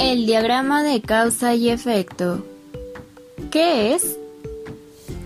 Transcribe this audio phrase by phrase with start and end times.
[0.00, 2.44] El diagrama de causa y efecto.
[3.50, 4.16] ¿Qué es?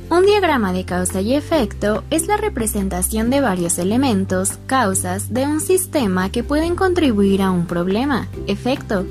[0.09, 5.61] Un diagrama de causa y efecto es la representación de varios elementos, causas, de un
[5.61, 9.05] sistema que pueden contribuir a un problema, efecto.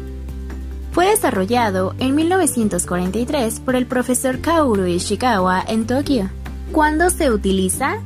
[0.94, 6.30] Fue desarrollado en 1943 por el profesor Kaoru Ishikawa en Tokio.
[6.72, 8.00] ¿Cuándo se utiliza?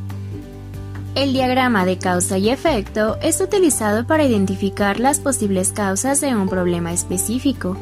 [1.16, 6.50] El diagrama de causa y efecto es utilizado para identificar las posibles causas de un
[6.50, 7.78] problema específico.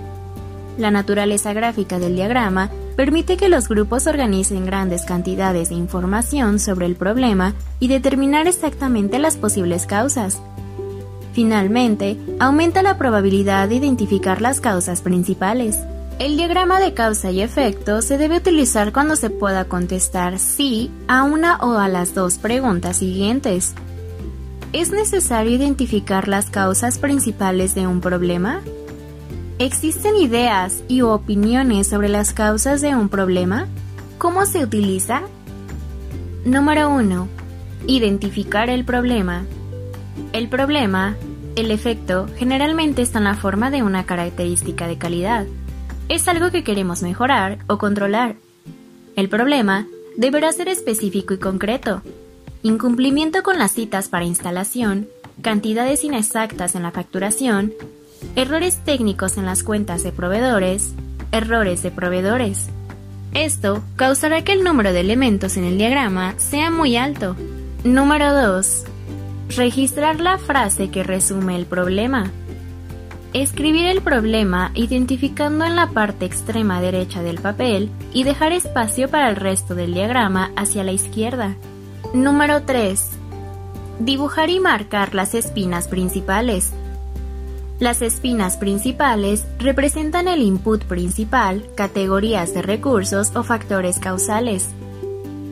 [0.78, 6.86] La naturaleza gráfica del diagrama permite que los grupos organicen grandes cantidades de información sobre
[6.86, 10.40] el problema y determinar exactamente las posibles causas.
[11.34, 15.80] Finalmente, aumenta la probabilidad de identificar las causas principales.
[16.24, 21.24] El diagrama de causa y efecto se debe utilizar cuando se pueda contestar sí a
[21.24, 23.74] una o a las dos preguntas siguientes.
[24.72, 28.62] ¿Es necesario identificar las causas principales de un problema?
[29.60, 33.68] ¿Existen ideas y opiniones sobre las causas de un problema?
[34.18, 35.24] ¿Cómo se utiliza?
[36.46, 37.28] Número 1.
[37.88, 39.44] Identificar el problema.
[40.32, 41.18] El problema,
[41.58, 45.46] el efecto, generalmente está en la forma de una característica de calidad
[46.10, 48.36] es algo que queremos mejorar o controlar.
[49.16, 49.88] El problema
[50.18, 52.02] deberá ser específico y concreto.
[52.62, 55.08] Incumplimiento con las citas para instalación,
[55.42, 57.74] cantidades inexactas en la facturación,
[58.36, 60.94] errores técnicos en las cuentas de proveedores,
[61.32, 62.70] errores de proveedores.
[63.34, 67.36] Esto causará que el número de elementos en el diagrama sea muy alto.
[67.84, 68.84] Número 2.
[69.58, 72.32] Registrar la frase que resume el problema.
[73.34, 79.28] Escribir el problema identificando en la parte extrema derecha del papel y dejar espacio para
[79.28, 81.56] el resto del diagrama hacia la izquierda.
[82.14, 83.10] Número 3.
[84.00, 86.74] Dibujar y marcar las espinas principales.
[87.80, 94.70] Las espinas principales representan el input principal, categorías de recursos o factores causales.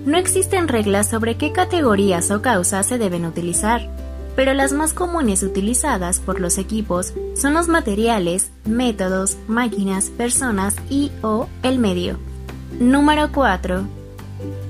[0.06, 3.90] No existen reglas sobre qué categorías o causas se deben utilizar
[4.36, 11.12] pero las más comunes utilizadas por los equipos son los materiales, métodos, máquinas, personas y
[11.22, 12.18] o el medio.
[12.80, 13.84] Número 4.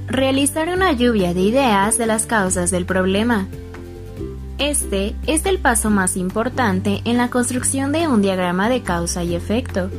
[0.08, 3.48] Realizar una lluvia de ideas de las causas del problema.
[4.58, 9.36] Este es el paso más importante en la construcción de un diagrama de causa y
[9.36, 9.90] efecto.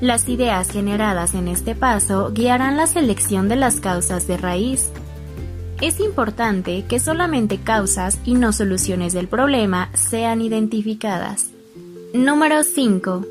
[0.00, 4.90] Las ideas generadas en este paso guiarán la selección de las causas de raíz,
[5.80, 11.46] es importante que solamente causas y no soluciones del problema sean identificadas.
[12.12, 13.24] Número 5.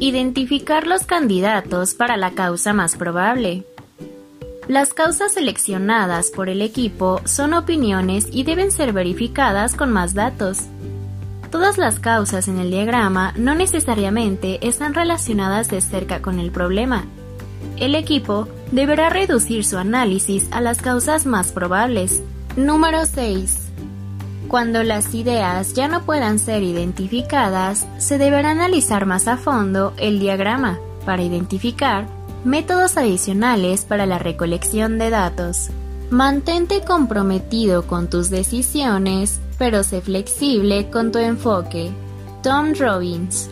[0.00, 3.64] Identificar los candidatos para la causa más probable.
[4.68, 10.64] Las causas seleccionadas por el equipo son opiniones y deben ser verificadas con más datos.
[11.50, 17.06] Todas las causas en el diagrama no necesariamente están relacionadas de cerca con el problema,
[17.76, 22.22] el equipo deberá reducir su análisis a las causas más probables.
[22.56, 23.68] Número 6.
[24.48, 30.18] Cuando las ideas ya no puedan ser identificadas, se deberá analizar más a fondo el
[30.18, 32.06] diagrama para identificar
[32.44, 35.68] métodos adicionales para la recolección de datos.
[36.10, 41.90] Mantente comprometido con tus decisiones, pero sé flexible con tu enfoque.
[42.42, 43.50] Tom Robbins